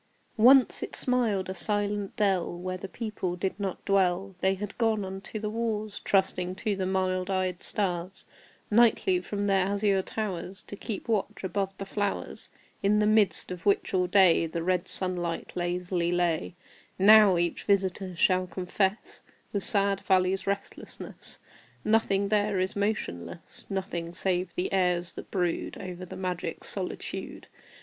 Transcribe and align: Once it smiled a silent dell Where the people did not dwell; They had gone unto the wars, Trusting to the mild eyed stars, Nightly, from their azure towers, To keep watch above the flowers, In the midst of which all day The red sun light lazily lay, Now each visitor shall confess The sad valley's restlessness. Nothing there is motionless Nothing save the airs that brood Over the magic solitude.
Once 0.37 0.81
it 0.81 0.95
smiled 0.95 1.47
a 1.47 1.53
silent 1.53 2.15
dell 2.15 2.57
Where 2.57 2.75
the 2.75 2.87
people 2.89 3.35
did 3.35 3.59
not 3.59 3.85
dwell; 3.85 4.33
They 4.41 4.55
had 4.55 4.75
gone 4.79 5.05
unto 5.05 5.37
the 5.37 5.47
wars, 5.51 5.99
Trusting 6.03 6.55
to 6.55 6.75
the 6.75 6.87
mild 6.87 7.29
eyed 7.29 7.61
stars, 7.61 8.25
Nightly, 8.71 9.21
from 9.21 9.45
their 9.45 9.63
azure 9.67 10.01
towers, 10.01 10.63
To 10.63 10.75
keep 10.75 11.07
watch 11.07 11.43
above 11.43 11.77
the 11.77 11.85
flowers, 11.85 12.49
In 12.81 12.97
the 12.97 13.05
midst 13.05 13.51
of 13.51 13.63
which 13.63 13.93
all 13.93 14.07
day 14.07 14.47
The 14.47 14.63
red 14.63 14.87
sun 14.87 15.15
light 15.15 15.51
lazily 15.53 16.11
lay, 16.11 16.55
Now 16.97 17.37
each 17.37 17.65
visitor 17.65 18.15
shall 18.15 18.47
confess 18.47 19.21
The 19.51 19.61
sad 19.61 19.99
valley's 20.01 20.47
restlessness. 20.47 21.37
Nothing 21.85 22.29
there 22.29 22.59
is 22.59 22.75
motionless 22.75 23.67
Nothing 23.69 24.15
save 24.15 24.51
the 24.55 24.73
airs 24.73 25.13
that 25.13 25.29
brood 25.29 25.77
Over 25.77 26.05
the 26.05 26.17
magic 26.17 26.63
solitude. 26.63 27.45